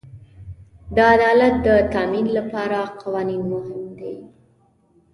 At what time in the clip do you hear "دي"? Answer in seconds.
3.99-4.15